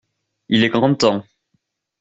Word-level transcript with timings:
Il 0.49 0.63
est 0.63 0.69
grand 0.69 0.95
temps. 0.95 1.23